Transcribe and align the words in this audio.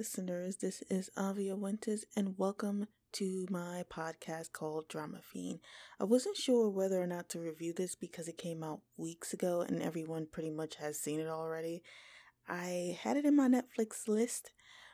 listeners. 0.00 0.56
This 0.56 0.82
is 0.88 1.10
Avia 1.14 1.54
Winters, 1.54 2.06
and 2.16 2.38
welcome 2.38 2.86
to 3.12 3.46
my 3.50 3.84
podcast 3.90 4.50
called 4.50 4.88
Drama 4.88 5.18
Fiend. 5.22 5.60
I 6.00 6.04
wasn't 6.04 6.38
sure 6.38 6.70
whether 6.70 7.02
or 7.02 7.06
not 7.06 7.28
to 7.28 7.38
review 7.38 7.74
this 7.76 7.96
because 7.96 8.26
it 8.26 8.38
came 8.38 8.62
out 8.64 8.80
weeks 8.96 9.34
ago 9.34 9.60
and 9.60 9.82
everyone 9.82 10.26
pretty 10.32 10.48
much 10.48 10.76
has 10.76 10.98
seen 10.98 11.20
it 11.20 11.28
already. 11.28 11.82
I 12.48 12.96
had 13.02 13.18
it 13.18 13.26
in 13.26 13.36
my 13.36 13.46
Netflix 13.46 14.08
list, 14.08 14.52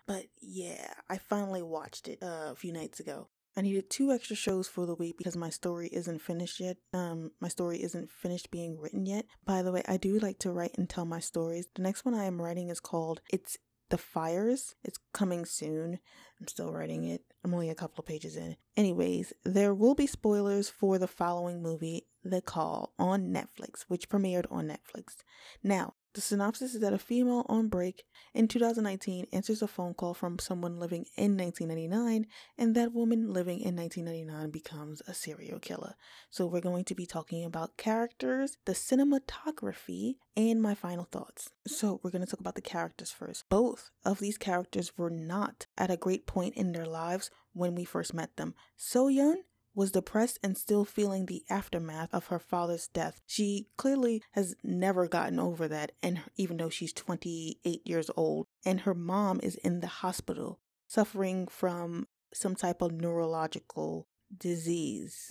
but 0.09 0.25
yeah, 0.41 0.95
I 1.09 1.19
finally 1.19 1.63
watched 1.63 2.09
it 2.09 2.19
uh, 2.21 2.51
a 2.51 2.57
few 2.57 2.73
nights 2.73 2.99
ago. 2.99 3.29
I 3.57 3.63
needed 3.63 3.89
two 3.89 4.11
extra 4.11 4.35
shows 4.35 4.67
for 4.67 4.87
the 4.87 4.97
week 4.97 5.17
because 5.17 5.37
my 5.37 5.51
story 5.51 5.89
isn't 5.91 6.21
finished 6.21 6.59
yet. 6.59 6.77
Um, 6.93 7.31
my 7.41 7.49
story 7.49 7.81
isn't 7.83 8.11
finished 8.11 8.51
being 8.51 8.79
written 8.79 9.07
yet. 9.07 9.25
By 9.47 9.63
the 9.63 9.73
way, 9.73 9.83
I 9.87 9.97
do 9.99 10.19
like 10.19 10.41
to 10.41 10.51
write 10.51 10.77
and 10.77 10.91
tell 10.91 11.07
my 11.07 11.21
stories. 11.21 11.67
The 11.75 11.83
next 11.83 12.05
one 12.05 12.15
I 12.15 12.25
am 12.25 12.43
writing 12.43 12.69
is 12.69 12.81
called 12.81 13.23
It's 13.31 13.57
the 13.91 13.99
Fires. 13.99 14.75
It's 14.85 14.99
coming 15.13 15.45
soon. 15.45 15.99
I'm 16.41 16.49
still 16.49 16.73
writing 16.73 17.05
it. 17.05 17.23
I'm 17.45 17.55
only 17.55 17.71
a 17.71 17.75
couple 17.75 18.01
of 18.01 18.07
pages 18.07 18.37
in. 18.37 18.57
Anyways, 18.77 19.33
there 19.45 19.75
will 19.75 19.95
be 19.95 20.07
spoilers 20.07 20.69
for 20.69 20.99
the 20.99 21.07
following 21.07 21.63
movie, 21.63 22.07
The 22.25 22.43
Call, 22.43 22.93
on 22.99 23.33
Netflix, 23.33 23.85
which 23.89 24.09
premiered 24.09 24.47
on 24.51 24.69
Netflix. 24.69 25.17
Now, 25.63 25.95
the 26.17 26.23
synopsis 26.23 26.75
is 26.75 26.81
that 26.81 26.95
a 26.95 26.99
female 26.99 27.45
on 27.47 27.69
break 27.69 28.05
in 28.33 28.49
2019 28.49 29.27
answers 29.35 29.61
a 29.61 29.69
phone 29.69 29.93
call 29.93 30.15
from 30.15 30.39
someone 30.39 30.81
living 30.81 31.05
in 31.15 31.37
1999, 31.37 32.27
and 32.57 32.75
that 32.75 32.95
woman 32.95 33.35
living 33.35 33.61
in 33.61 33.77
1999 33.77 34.51
becomes 34.51 35.03
a 35.07 35.13
serial 35.13 35.59
killer. 35.59 35.95
So, 36.31 36.47
we're 36.47 36.63
going 36.63 36.85
to 36.87 36.95
be 36.95 37.05
talking 37.05 37.45
about 37.45 37.77
characters, 37.77 38.57
the 38.65 38.73
cinematography, 38.73 40.15
and 40.35 40.63
my 40.63 40.75
final 40.75 41.05
thoughts. 41.05 41.51
So, 41.67 42.01
we're 42.03 42.11
going 42.11 42.25
to 42.25 42.31
talk 42.31 42.41
about 42.41 42.55
the 42.55 42.63
characters 42.63 43.11
first. 43.11 43.45
Both 43.51 43.91
of 44.03 44.19
these 44.19 44.39
characters 44.39 44.97
were 44.97 45.11
not 45.11 45.67
at 45.77 45.91
a 45.91 45.99
great 45.99 46.27
point 46.27 46.55
in 46.57 46.73
their 46.73 46.87
lives 46.87 47.31
when 47.53 47.75
we 47.75 47.85
first 47.85 48.15
met 48.15 48.37
them. 48.37 48.55
So 48.77 49.09
Yun 49.09 49.43
was 49.77 49.93
depressed 49.93 50.39
and 50.43 50.57
still 50.57 50.87
feeling 50.87 51.27
the 51.27 51.45
aftermath 51.51 52.13
of 52.13 52.29
her 52.29 52.39
father's 52.39 52.89
death. 52.89 53.21
She 53.27 53.69
clearly 53.77 54.23
has 54.33 54.57
never 54.65 55.07
gotten 55.07 55.39
over 55.39 55.69
that, 55.69 55.93
and 56.03 56.23
even 56.37 56.57
though 56.57 56.71
she's 56.71 56.95
28 56.95 57.87
years 57.87 58.11
old, 58.17 58.47
and 58.65 58.81
her 58.81 58.95
mom 58.95 59.39
is 59.43 59.55
in 59.57 59.81
the 59.81 59.87
hospital 59.87 60.59
suffering 60.89 61.47
from 61.47 62.09
some 62.33 62.57
type 62.57 62.81
of 62.81 62.93
neurological 62.93 64.09
disease. 64.37 65.31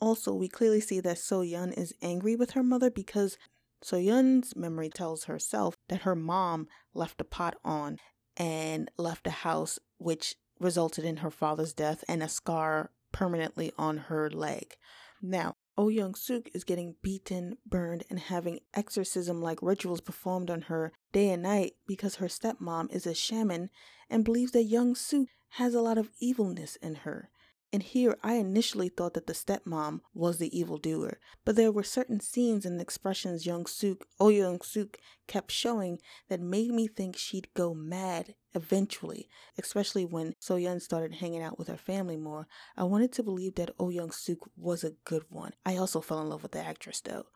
Also, 0.00 0.32
we 0.32 0.48
clearly 0.48 0.80
see 0.80 1.00
that 1.00 1.18
So 1.18 1.42
Yun 1.42 1.72
is 1.72 1.94
angry 2.00 2.36
with 2.36 2.52
her 2.52 2.62
mother 2.62 2.90
because 2.90 3.36
So 3.82 3.96
Yun's 3.96 4.56
memory 4.56 4.88
tells 4.88 5.24
herself 5.24 5.74
that 5.88 6.02
her 6.02 6.16
mom 6.16 6.68
left 6.94 7.20
a 7.20 7.24
pot 7.24 7.56
on 7.64 7.98
and 8.36 8.90
left 8.96 9.26
a 9.26 9.30
house, 9.30 9.78
which 9.98 10.36
resulted 10.58 11.04
in 11.04 11.18
her 11.18 11.30
father's 11.30 11.72
death 11.72 12.02
and 12.08 12.22
a 12.22 12.28
scar 12.28 12.90
permanently 13.12 13.72
on 13.78 13.96
her 13.96 14.30
leg. 14.30 14.76
Now, 15.20 15.56
Oh 15.76 15.88
Young 15.88 16.16
Suk 16.16 16.48
is 16.52 16.64
getting 16.64 16.96
beaten, 17.02 17.56
burned, 17.64 18.02
and 18.10 18.18
having 18.18 18.58
exorcism 18.74 19.40
like 19.40 19.62
rituals 19.62 20.00
performed 20.00 20.50
on 20.50 20.62
her 20.62 20.92
day 21.12 21.30
and 21.30 21.44
night 21.44 21.74
because 21.86 22.16
her 22.16 22.26
stepmom 22.26 22.92
is 22.92 23.06
a 23.06 23.14
shaman 23.14 23.70
and 24.10 24.24
believes 24.24 24.50
that 24.52 24.64
Young 24.64 24.96
Suk 24.96 25.28
has 25.50 25.74
a 25.74 25.80
lot 25.80 25.96
of 25.96 26.10
evilness 26.20 26.74
in 26.76 26.96
her. 26.96 27.30
And 27.70 27.82
here 27.82 28.16
I 28.22 28.34
initially 28.34 28.88
thought 28.88 29.12
that 29.12 29.26
the 29.26 29.34
stepmom 29.34 30.00
was 30.14 30.38
the 30.38 30.58
evildoer, 30.58 31.18
but 31.44 31.54
there 31.54 31.70
were 31.70 31.82
certain 31.82 32.18
scenes 32.18 32.64
and 32.64 32.80
expressions 32.80 33.44
Young 33.44 33.66
Suk, 33.66 34.06
Oh 34.18 34.30
Young 34.30 34.62
Suk, 34.62 34.96
kept 35.26 35.52
showing 35.52 35.98
that 36.28 36.40
made 36.40 36.70
me 36.70 36.88
think 36.88 37.16
she'd 37.16 37.52
go 37.52 37.74
mad 37.74 38.34
eventually, 38.54 39.28
especially 39.58 40.06
when 40.06 40.34
So 40.38 40.56
Young 40.56 40.80
started 40.80 41.16
hanging 41.16 41.42
out 41.42 41.58
with 41.58 41.68
her 41.68 41.76
family 41.76 42.16
more. 42.16 42.48
I 42.74 42.84
wanted 42.84 43.12
to 43.12 43.22
believe 43.22 43.56
that 43.56 43.74
Oh 43.78 43.90
Young 43.90 44.12
Suk 44.12 44.38
was 44.56 44.82
a 44.82 44.94
good 45.04 45.24
one. 45.28 45.52
I 45.66 45.76
also 45.76 46.00
fell 46.00 46.22
in 46.22 46.30
love 46.30 46.42
with 46.42 46.52
the 46.52 46.64
actress 46.64 47.00
though. 47.02 47.26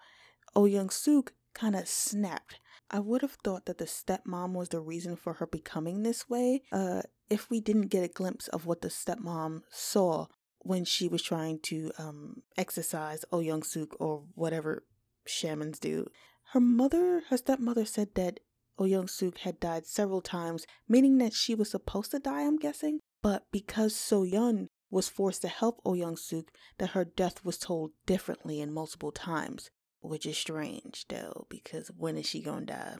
Oh 0.56 0.64
Young 0.64 0.88
Suk 0.88 1.34
kind 1.52 1.76
of 1.76 1.86
snapped. 1.86 2.58
I 2.90 2.98
would 2.98 3.22
have 3.22 3.38
thought 3.42 3.66
that 3.66 3.78
the 3.78 3.86
stepmom 3.86 4.52
was 4.52 4.68
the 4.68 4.80
reason 4.80 5.16
for 5.16 5.34
her 5.34 5.46
becoming 5.46 6.02
this 6.02 6.28
way. 6.28 6.62
Uh, 6.70 7.02
if 7.32 7.48
we 7.48 7.60
didn't 7.60 7.88
get 7.88 8.04
a 8.04 8.08
glimpse 8.08 8.46
of 8.48 8.66
what 8.66 8.82
the 8.82 8.88
stepmom 8.88 9.62
saw 9.70 10.26
when 10.58 10.84
she 10.84 11.08
was 11.08 11.22
trying 11.22 11.58
to 11.58 11.90
um, 11.98 12.42
exorcise 12.58 13.24
Oh 13.32 13.40
Young 13.40 13.62
Suk 13.62 13.98
or 13.98 14.24
whatever 14.34 14.84
shamans 15.24 15.78
do. 15.78 16.08
Her 16.52 16.60
mother, 16.60 17.22
her 17.30 17.38
stepmother 17.38 17.86
said 17.86 18.14
that 18.16 18.40
Oh 18.78 18.84
Young 18.84 19.08
Suk 19.08 19.38
had 19.38 19.58
died 19.58 19.86
several 19.86 20.20
times, 20.20 20.66
meaning 20.86 21.16
that 21.18 21.32
she 21.32 21.54
was 21.54 21.70
supposed 21.70 22.10
to 22.10 22.18
die, 22.18 22.42
I'm 22.42 22.58
guessing. 22.58 23.00
But 23.22 23.46
because 23.50 23.96
So 23.96 24.24
Yun 24.24 24.68
was 24.90 25.08
forced 25.08 25.40
to 25.40 25.48
help 25.48 25.80
Oh 25.86 25.94
Young 25.94 26.18
Suk, 26.18 26.52
that 26.76 26.90
her 26.90 27.06
death 27.06 27.46
was 27.46 27.56
told 27.56 27.92
differently 28.04 28.60
and 28.60 28.74
multiple 28.74 29.10
times, 29.10 29.70
which 30.00 30.26
is 30.26 30.36
strange 30.36 31.06
though, 31.08 31.46
because 31.48 31.90
when 31.96 32.18
is 32.18 32.26
she 32.26 32.42
gonna 32.42 32.66
die? 32.66 32.96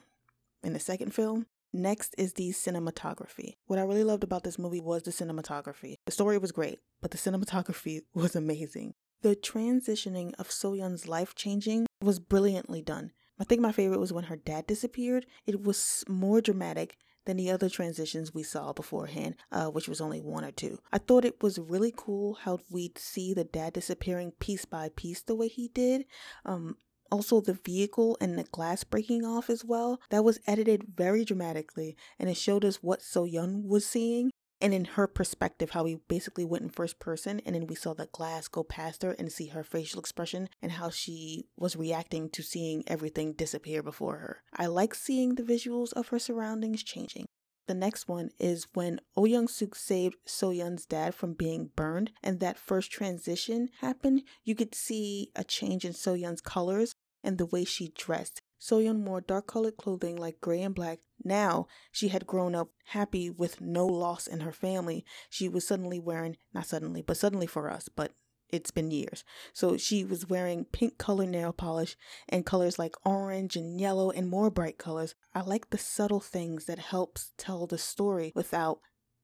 In 0.62 0.72
the 0.72 0.80
second 0.80 1.12
film? 1.12 1.44
Next 1.72 2.14
is 2.18 2.34
the 2.34 2.50
cinematography. 2.50 3.54
What 3.66 3.78
I 3.78 3.82
really 3.82 4.04
loved 4.04 4.24
about 4.24 4.44
this 4.44 4.58
movie 4.58 4.80
was 4.80 5.02
the 5.02 5.10
cinematography. 5.10 5.96
The 6.04 6.12
story 6.12 6.36
was 6.36 6.52
great, 6.52 6.80
but 7.00 7.10
the 7.10 7.18
cinematography 7.18 8.00
was 8.14 8.36
amazing. 8.36 8.94
The 9.22 9.36
transitioning 9.36 10.34
of 10.38 10.48
Soyun's 10.48 11.08
life 11.08 11.34
changing 11.34 11.86
was 12.02 12.18
brilliantly 12.18 12.82
done. 12.82 13.12
I 13.38 13.44
think 13.44 13.60
my 13.60 13.72
favorite 13.72 14.00
was 14.00 14.12
when 14.12 14.24
her 14.24 14.36
dad 14.36 14.66
disappeared. 14.66 15.26
It 15.46 15.62
was 15.62 16.04
more 16.08 16.40
dramatic 16.40 16.96
than 17.24 17.36
the 17.36 17.50
other 17.50 17.68
transitions 17.68 18.34
we 18.34 18.42
saw 18.42 18.72
beforehand, 18.72 19.36
uh, 19.50 19.66
which 19.66 19.88
was 19.88 20.00
only 20.00 20.20
one 20.20 20.44
or 20.44 20.50
two. 20.50 20.78
I 20.92 20.98
thought 20.98 21.24
it 21.24 21.42
was 21.42 21.58
really 21.58 21.92
cool 21.96 22.34
how 22.34 22.58
we'd 22.70 22.98
see 22.98 23.32
the 23.32 23.44
dad 23.44 23.72
disappearing 23.72 24.32
piece 24.32 24.64
by 24.64 24.90
piece 24.94 25.22
the 25.22 25.34
way 25.34 25.48
he 25.48 25.68
did. 25.68 26.04
Um, 26.44 26.76
also, 27.12 27.42
the 27.42 27.52
vehicle 27.52 28.16
and 28.22 28.38
the 28.38 28.44
glass 28.44 28.84
breaking 28.84 29.22
off 29.22 29.50
as 29.50 29.66
well. 29.66 30.00
That 30.08 30.24
was 30.24 30.40
edited 30.46 30.84
very 30.96 31.26
dramatically, 31.26 31.94
and 32.18 32.30
it 32.30 32.38
showed 32.38 32.64
us 32.64 32.82
what 32.82 33.02
So 33.02 33.24
Young 33.24 33.68
was 33.68 33.84
seeing. 33.84 34.30
And 34.62 34.72
in 34.72 34.86
her 34.86 35.06
perspective, 35.06 35.70
how 35.70 35.84
we 35.84 35.98
basically 36.08 36.46
went 36.46 36.62
in 36.62 36.70
first 36.70 36.98
person, 37.00 37.40
and 37.44 37.54
then 37.54 37.66
we 37.66 37.74
saw 37.74 37.92
the 37.92 38.06
glass 38.06 38.48
go 38.48 38.62
past 38.62 39.02
her 39.02 39.12
and 39.12 39.30
see 39.30 39.48
her 39.48 39.62
facial 39.62 40.00
expression 40.00 40.48
and 40.62 40.72
how 40.72 40.88
she 40.88 41.48
was 41.54 41.76
reacting 41.76 42.30
to 42.30 42.42
seeing 42.42 42.82
everything 42.86 43.34
disappear 43.34 43.82
before 43.82 44.16
her. 44.18 44.42
I 44.56 44.66
like 44.66 44.94
seeing 44.94 45.34
the 45.34 45.42
visuals 45.42 45.92
of 45.92 46.08
her 46.08 46.18
surroundings 46.18 46.82
changing. 46.82 47.26
The 47.68 47.74
next 47.74 48.08
one 48.08 48.30
is 48.38 48.66
when 48.72 49.00
Oh 49.16 49.24
Young 49.24 49.48
Suk 49.48 49.74
saved 49.74 50.16
So 50.24 50.50
Yun's 50.50 50.86
dad 50.86 51.14
from 51.14 51.34
being 51.34 51.70
burned, 51.76 52.12
and 52.22 52.40
that 52.40 52.58
first 52.58 52.90
transition 52.90 53.68
happened. 53.80 54.22
You 54.44 54.54
could 54.54 54.74
see 54.74 55.30
a 55.36 55.44
change 55.44 55.84
in 55.84 55.92
So 55.92 56.14
Yun's 56.14 56.40
colors 56.40 56.94
and 57.22 57.38
the 57.38 57.46
way 57.46 57.64
she 57.64 57.92
dressed. 57.96 58.42
Soyeon 58.60 59.04
wore 59.04 59.20
dark 59.20 59.48
colored 59.48 59.76
clothing 59.76 60.16
like 60.16 60.40
gray 60.40 60.62
and 60.62 60.74
black. 60.74 61.00
Now 61.24 61.66
she 61.90 62.08
had 62.08 62.26
grown 62.26 62.54
up 62.54 62.70
happy 62.86 63.28
with 63.28 63.60
no 63.60 63.86
loss 63.86 64.26
in 64.26 64.40
her 64.40 64.52
family. 64.52 65.04
She 65.28 65.48
was 65.48 65.66
suddenly 65.66 65.98
wearing, 65.98 66.36
not 66.54 66.66
suddenly, 66.66 67.02
but 67.02 67.16
suddenly 67.16 67.46
for 67.46 67.70
us, 67.70 67.88
but 67.88 68.12
it's 68.52 68.70
been 68.70 68.90
years. 68.90 69.24
So 69.52 69.76
she 69.76 70.04
was 70.04 70.28
wearing 70.28 70.66
pink 70.66 70.98
color 70.98 71.26
nail 71.26 71.52
polish 71.52 71.96
and 72.28 72.46
colors 72.46 72.78
like 72.78 72.94
orange 73.04 73.56
and 73.56 73.80
yellow 73.80 74.10
and 74.10 74.28
more 74.28 74.50
bright 74.50 74.78
colors. 74.78 75.14
I 75.34 75.40
like 75.40 75.70
the 75.70 75.78
subtle 75.78 76.20
things 76.20 76.66
that 76.66 76.78
helps 76.78 77.32
tell 77.38 77.66
the 77.66 77.78
story 77.78 78.32
without 78.36 78.80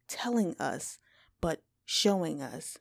telling 0.08 0.56
us, 0.58 0.98
but 1.40 1.62
showing 1.84 2.42
us. 2.42 2.78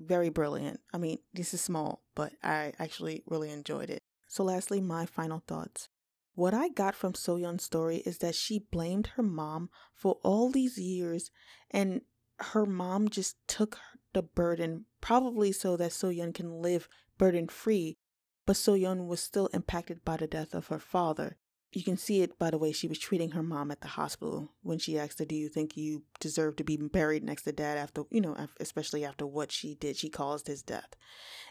Very 0.00 0.28
brilliant. 0.28 0.80
I 0.92 0.98
mean, 0.98 1.18
this 1.32 1.54
is 1.54 1.60
small, 1.60 2.02
but 2.16 2.32
I 2.42 2.72
actually 2.80 3.22
really 3.26 3.50
enjoyed 3.50 3.90
it. 3.90 4.02
So, 4.26 4.44
lastly, 4.44 4.80
my 4.80 5.06
final 5.06 5.42
thoughts. 5.46 5.88
What 6.34 6.54
I 6.54 6.68
got 6.68 6.96
from 6.96 7.12
Soyeon's 7.12 7.62
story 7.62 7.98
is 7.98 8.18
that 8.18 8.34
she 8.34 8.66
blamed 8.70 9.08
her 9.14 9.22
mom 9.22 9.70
for 9.94 10.18
all 10.22 10.50
these 10.50 10.78
years, 10.78 11.30
and 11.70 12.00
her 12.38 12.66
mom 12.66 13.08
just 13.08 13.36
took 13.46 13.78
the 14.12 14.22
burden, 14.22 14.86
probably 15.00 15.52
so 15.52 15.76
that 15.76 15.92
Soyeon 15.92 16.34
can 16.34 16.60
live 16.60 16.88
burden 17.18 17.48
free. 17.48 17.98
But 18.46 18.56
Soyeon 18.56 19.06
was 19.06 19.20
still 19.20 19.46
impacted 19.48 20.04
by 20.04 20.16
the 20.16 20.26
death 20.26 20.54
of 20.54 20.66
her 20.66 20.80
father. 20.80 21.38
You 21.74 21.82
can 21.82 21.96
see 21.96 22.22
it 22.22 22.38
by 22.38 22.50
the 22.50 22.58
way 22.58 22.72
she 22.72 22.86
was 22.86 22.98
treating 22.98 23.32
her 23.32 23.42
mom 23.42 23.70
at 23.70 23.80
the 23.80 23.88
hospital 23.88 24.50
when 24.62 24.78
she 24.78 24.98
asked 24.98 25.18
her, 25.18 25.24
Do 25.24 25.34
you 25.34 25.48
think 25.48 25.76
you 25.76 26.04
deserve 26.20 26.56
to 26.56 26.64
be 26.64 26.76
buried 26.76 27.24
next 27.24 27.42
to 27.42 27.52
dad 27.52 27.78
after, 27.78 28.04
you 28.10 28.20
know, 28.20 28.36
especially 28.60 29.04
after 29.04 29.26
what 29.26 29.50
she 29.50 29.74
did? 29.74 29.96
She 29.96 30.08
caused 30.08 30.46
his 30.46 30.62
death 30.62 30.94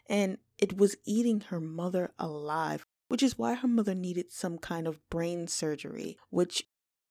and 0.07 0.37
it 0.57 0.77
was 0.77 0.95
eating 1.05 1.41
her 1.41 1.59
mother 1.59 2.11
alive, 2.19 2.85
which 3.07 3.23
is 3.23 3.37
why 3.37 3.53
her 3.55 3.67
mother 3.67 3.95
needed 3.95 4.31
some 4.31 4.57
kind 4.57 4.87
of 4.87 4.99
brain 5.09 5.47
surgery, 5.47 6.17
which 6.29 6.67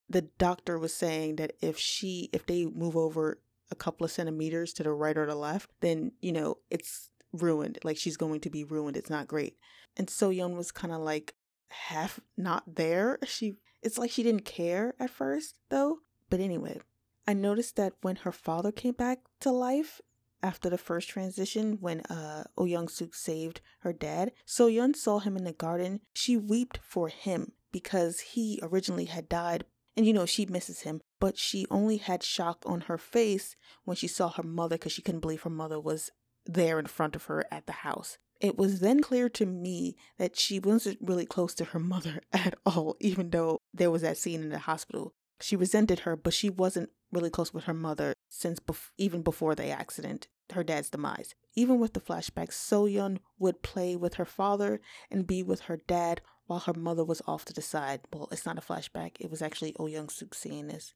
the 0.08 0.22
doctor 0.22 0.78
was 0.78 0.94
saying 0.94 1.36
that 1.36 1.52
if 1.60 1.78
she 1.78 2.28
if 2.32 2.46
they 2.46 2.66
move 2.66 2.96
over 2.96 3.40
a 3.70 3.74
couple 3.74 4.04
of 4.04 4.10
centimeters 4.10 4.72
to 4.74 4.82
the 4.82 4.92
right 4.92 5.16
or 5.16 5.26
the 5.26 5.34
left, 5.34 5.70
then, 5.80 6.12
you 6.20 6.32
know, 6.32 6.58
it's 6.70 7.10
ruined. 7.32 7.78
Like 7.82 7.96
she's 7.96 8.18
going 8.18 8.40
to 8.40 8.50
be 8.50 8.64
ruined. 8.64 8.96
It's 8.96 9.10
not 9.10 9.26
great. 9.26 9.56
And 9.96 10.08
So 10.10 10.30
Young 10.30 10.56
was 10.56 10.70
kind 10.70 10.92
of 10.92 11.00
like 11.00 11.34
half 11.72 12.20
not 12.36 12.76
there. 12.76 13.18
She 13.26 13.56
it's 13.82 13.98
like 13.98 14.10
she 14.10 14.22
didn't 14.22 14.44
care 14.44 14.94
at 14.98 15.10
first 15.10 15.56
though. 15.68 15.98
But 16.30 16.40
anyway, 16.40 16.80
I 17.26 17.34
noticed 17.34 17.76
that 17.76 17.94
when 18.00 18.16
her 18.16 18.32
father 18.32 18.72
came 18.72 18.94
back 18.94 19.20
to 19.40 19.50
life 19.50 20.00
after 20.42 20.68
the 20.68 20.78
first 20.78 21.08
transition, 21.08 21.78
when 21.80 22.00
uh, 22.02 22.44
Oh 22.56 22.64
Young 22.64 22.88
Suk 22.88 23.14
saved 23.14 23.60
her 23.80 23.92
dad, 23.92 24.32
So 24.44 24.66
Yun 24.66 24.94
saw 24.94 25.18
him 25.20 25.36
in 25.36 25.44
the 25.44 25.52
garden. 25.52 26.00
She 26.14 26.36
wept 26.36 26.78
for 26.82 27.08
him 27.08 27.52
because 27.70 28.20
he 28.20 28.58
originally 28.62 29.06
had 29.06 29.28
died. 29.28 29.64
And 29.96 30.06
you 30.06 30.12
know, 30.12 30.26
she 30.26 30.46
misses 30.46 30.80
him, 30.80 31.02
but 31.20 31.38
she 31.38 31.66
only 31.70 31.98
had 31.98 32.22
shock 32.22 32.62
on 32.64 32.82
her 32.82 32.98
face 32.98 33.56
when 33.84 33.96
she 33.96 34.08
saw 34.08 34.30
her 34.30 34.42
mother 34.42 34.76
because 34.76 34.92
she 34.92 35.02
couldn't 35.02 35.20
believe 35.20 35.42
her 35.42 35.50
mother 35.50 35.78
was 35.78 36.10
there 36.46 36.78
in 36.78 36.86
front 36.86 37.14
of 37.14 37.24
her 37.24 37.44
at 37.50 37.66
the 37.66 37.72
house. 37.72 38.18
It 38.42 38.58
was 38.58 38.80
then 38.80 39.00
clear 39.00 39.28
to 39.30 39.46
me 39.46 39.96
that 40.18 40.36
she 40.36 40.58
wasn't 40.58 40.98
really 41.00 41.24
close 41.24 41.54
to 41.54 41.66
her 41.66 41.78
mother 41.78 42.20
at 42.32 42.54
all, 42.66 42.96
even 43.00 43.30
though 43.30 43.58
there 43.72 43.90
was 43.90 44.02
that 44.02 44.18
scene 44.18 44.42
in 44.42 44.50
the 44.50 44.58
hospital. 44.58 45.14
She 45.40 45.56
resented 45.56 46.00
her, 46.00 46.16
but 46.16 46.34
she 46.34 46.50
wasn't 46.50 46.90
really 47.12 47.30
close 47.30 47.54
with 47.54 47.64
her 47.64 47.74
mother 47.74 48.14
since 48.28 48.58
bef- 48.58 48.90
even 48.98 49.22
before 49.22 49.54
the 49.54 49.68
accident, 49.68 50.26
her 50.52 50.64
dad's 50.64 50.90
demise. 50.90 51.34
Even 51.54 51.78
with 51.78 51.92
the 51.92 52.00
flashbacks, 52.00 52.54
So 52.54 52.86
Yun 52.86 53.20
would 53.38 53.62
play 53.62 53.94
with 53.94 54.14
her 54.14 54.24
father 54.24 54.80
and 55.10 55.26
be 55.26 55.42
with 55.42 55.62
her 55.62 55.76
dad 55.76 56.20
while 56.46 56.60
her 56.60 56.74
mother 56.74 57.04
was 57.04 57.22
off 57.26 57.44
to 57.44 57.52
the 57.52 57.62
side. 57.62 58.00
Well, 58.12 58.28
it's 58.32 58.46
not 58.46 58.58
a 58.58 58.60
flashback, 58.60 59.12
it 59.20 59.30
was 59.30 59.40
actually 59.40 59.74
Oh 59.78 59.86
Young 59.86 60.08
Suk 60.08 60.34
seeing 60.34 60.66
this 60.66 60.94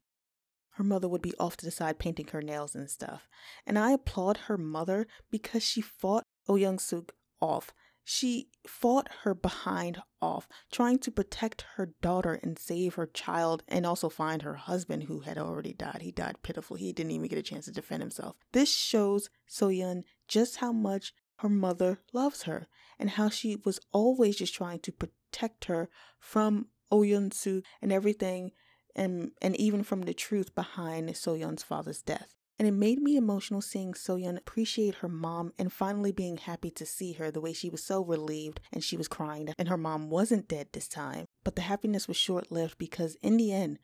her 0.76 0.84
mother 0.84 1.08
would 1.08 1.22
be 1.22 1.32
off 1.40 1.56
to 1.56 1.64
the 1.64 1.70
side 1.70 1.98
painting 1.98 2.26
her 2.28 2.42
nails 2.42 2.74
and 2.74 2.90
stuff. 2.90 3.28
And 3.66 3.78
I 3.78 3.92
applaud 3.92 4.36
her 4.46 4.58
mother 4.58 5.06
because 5.30 5.62
she 5.62 5.80
fought 5.80 6.22
Oh 6.48 6.56
Young 6.56 6.78
Suk 6.78 7.12
off. 7.40 7.72
She 8.08 8.50
fought 8.68 9.08
her 9.24 9.34
behind 9.34 10.00
off, 10.22 10.46
trying 10.70 11.00
to 11.00 11.10
protect 11.10 11.64
her 11.74 11.90
daughter 12.00 12.38
and 12.40 12.56
save 12.56 12.94
her 12.94 13.06
child, 13.06 13.64
and 13.66 13.84
also 13.84 14.08
find 14.08 14.42
her 14.42 14.54
husband 14.54 15.04
who 15.04 15.20
had 15.20 15.38
already 15.38 15.72
died. 15.72 16.02
He 16.02 16.12
died 16.12 16.36
pitiful. 16.42 16.76
He 16.76 16.92
didn't 16.92 17.10
even 17.10 17.26
get 17.26 17.38
a 17.38 17.42
chance 17.42 17.64
to 17.64 17.72
defend 17.72 18.02
himself. 18.02 18.36
This 18.52 18.72
shows 18.72 19.28
Soyeon 19.50 20.04
just 20.28 20.58
how 20.58 20.70
much 20.70 21.14
her 21.38 21.48
mother 21.48 22.00
loves 22.12 22.44
her 22.44 22.68
and 22.98 23.10
how 23.10 23.28
she 23.28 23.56
was 23.56 23.80
always 23.92 24.36
just 24.36 24.54
trying 24.54 24.78
to 24.80 24.92
protect 24.92 25.64
her 25.64 25.90
from 26.20 26.68
Young 26.92 27.32
Suk 27.32 27.64
and 27.82 27.92
everything 27.92 28.52
and, 28.94 29.32
and 29.42 29.56
even 29.56 29.82
from 29.82 30.02
the 30.02 30.14
truth 30.14 30.54
behind 30.54 31.08
Soyeon's 31.10 31.64
father's 31.64 32.02
death. 32.02 32.35
And 32.58 32.66
it 32.66 32.72
made 32.72 33.00
me 33.00 33.16
emotional 33.16 33.60
seeing 33.60 33.92
Soyeon 33.92 34.38
appreciate 34.38 34.96
her 34.96 35.08
mom 35.08 35.52
and 35.58 35.72
finally 35.72 36.10
being 36.10 36.38
happy 36.38 36.70
to 36.70 36.86
see 36.86 37.12
her 37.14 37.30
the 37.30 37.40
way 37.40 37.52
she 37.52 37.68
was 37.68 37.84
so 37.84 38.02
relieved 38.02 38.60
and 38.72 38.82
she 38.82 38.96
was 38.96 39.08
crying 39.08 39.52
and 39.58 39.68
her 39.68 39.76
mom 39.76 40.08
wasn't 40.08 40.48
dead 40.48 40.68
this 40.72 40.88
time. 40.88 41.26
But 41.44 41.56
the 41.56 41.62
happiness 41.62 42.08
was 42.08 42.16
short 42.16 42.50
lived 42.50 42.78
because 42.78 43.16
in 43.22 43.36
the 43.36 43.52
end, 43.52 43.78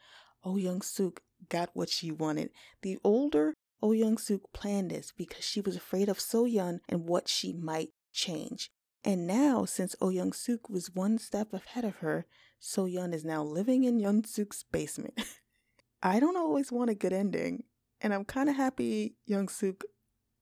Oh 0.44 0.56
Young 0.56 0.80
Suk 0.80 1.20
got 1.48 1.70
what 1.74 1.90
she 1.90 2.10
wanted. 2.10 2.50
The 2.80 2.98
older 3.04 3.54
Oh 3.82 3.92
Young 3.92 4.16
Suk 4.16 4.40
planned 4.54 4.90
this 4.90 5.12
because 5.16 5.44
she 5.44 5.60
was 5.60 5.76
afraid 5.76 6.08
of 6.08 6.18
Soyeon 6.18 6.78
and 6.88 7.06
what 7.06 7.28
she 7.28 7.52
might 7.52 7.90
change. 8.12 8.70
And 9.04 9.26
now, 9.26 9.64
since 9.64 9.96
Oh 10.00 10.10
Young 10.10 10.32
Suk 10.32 10.70
was 10.70 10.94
one 10.94 11.18
step 11.18 11.52
ahead 11.52 11.84
of 11.84 11.96
her, 11.96 12.26
So 12.60 12.84
Yun 12.84 13.12
is 13.12 13.24
now 13.24 13.42
living 13.42 13.84
in 13.84 13.98
Young 13.98 14.24
Suk's 14.24 14.62
basement. 14.62 15.20
I 16.02 16.20
don't 16.20 16.36
always 16.36 16.70
want 16.72 16.90
a 16.90 16.94
good 16.94 17.12
ending, 17.12 17.64
and 18.02 18.12
I'm 18.12 18.24
kind 18.24 18.50
of 18.50 18.56
happy 18.56 19.16
Young 19.24 19.48
Suk 19.48 19.84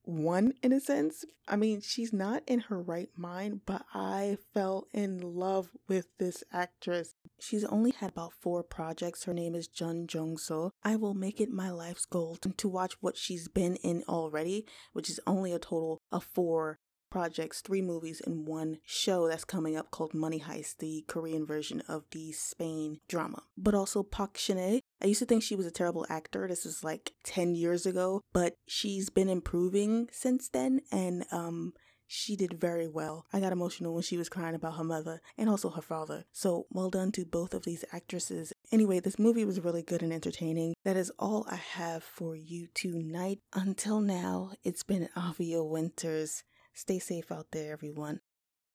won 0.04 0.54
in 0.62 0.72
a 0.72 0.80
sense. 0.80 1.24
I 1.46 1.56
mean, 1.56 1.80
she's 1.80 2.12
not 2.12 2.42
in 2.46 2.60
her 2.60 2.80
right 2.80 3.10
mind, 3.16 3.60
but 3.66 3.84
I 3.92 4.38
fell 4.54 4.86
in 4.92 5.20
love 5.20 5.70
with 5.88 6.06
this 6.18 6.42
actress. 6.52 7.14
She's 7.38 7.64
only 7.64 7.90
had 7.90 8.10
about 8.10 8.32
four 8.32 8.62
projects. 8.62 9.24
Her 9.24 9.34
name 9.34 9.54
is 9.54 9.68
Jeon 9.68 10.06
Jong-seo. 10.06 10.70
I 10.82 10.96
will 10.96 11.14
make 11.14 11.40
it 11.40 11.50
my 11.50 11.70
life's 11.70 12.06
goal 12.06 12.36
to 12.36 12.68
watch 12.68 12.94
what 13.00 13.16
she's 13.16 13.48
been 13.48 13.76
in 13.76 14.02
already, 14.08 14.66
which 14.92 15.10
is 15.10 15.20
only 15.26 15.52
a 15.52 15.58
total 15.58 16.00
of 16.10 16.24
four 16.24 16.78
projects, 17.10 17.60
three 17.60 17.82
movies, 17.82 18.22
and 18.24 18.46
one 18.46 18.78
show 18.84 19.28
that's 19.28 19.44
coming 19.44 19.76
up 19.76 19.90
called 19.90 20.14
Money 20.14 20.40
Heist, 20.40 20.78
the 20.78 21.04
Korean 21.08 21.46
version 21.46 21.82
of 21.88 22.04
the 22.12 22.32
Spain 22.32 22.98
drama. 23.08 23.42
But 23.56 23.74
also 23.74 24.02
Park 24.02 24.38
Shin-hye. 24.38 24.80
I 25.02 25.06
used 25.06 25.20
to 25.20 25.26
think 25.26 25.42
she 25.42 25.56
was 25.56 25.66
a 25.66 25.70
terrible 25.70 26.06
actor. 26.08 26.46
This 26.46 26.64
is 26.64 26.84
like 26.84 27.12
10 27.24 27.54
years 27.54 27.86
ago, 27.86 28.22
but 28.32 28.54
she's 28.66 29.10
been 29.10 29.28
improving 29.28 30.08
since 30.12 30.48
then 30.48 30.80
and 30.92 31.24
um 31.32 31.72
she 32.12 32.34
did 32.34 32.60
very 32.60 32.88
well. 32.88 33.24
I 33.32 33.38
got 33.38 33.52
emotional 33.52 33.94
when 33.94 34.02
she 34.02 34.16
was 34.16 34.28
crying 34.28 34.56
about 34.56 34.76
her 34.76 34.82
mother 34.82 35.20
and 35.38 35.48
also 35.48 35.70
her 35.70 35.80
father. 35.80 36.24
So, 36.32 36.66
well 36.68 36.90
done 36.90 37.12
to 37.12 37.24
both 37.24 37.54
of 37.54 37.62
these 37.62 37.84
actresses. 37.92 38.52
Anyway, 38.72 38.98
this 38.98 39.16
movie 39.16 39.44
was 39.44 39.60
really 39.60 39.84
good 39.84 40.02
and 40.02 40.12
entertaining. 40.12 40.74
That 40.84 40.96
is 40.96 41.12
all 41.20 41.46
I 41.48 41.54
have 41.54 42.02
for 42.02 42.34
you 42.34 42.66
tonight. 42.74 43.38
Until 43.52 44.00
now, 44.00 44.50
it's 44.64 44.82
been 44.82 45.08
Avia 45.16 45.62
Winters. 45.62 46.42
Stay 46.72 46.98
safe 46.98 47.30
out 47.30 47.48
there, 47.52 47.72
everyone. 47.72 48.20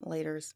Laters. 0.03 0.53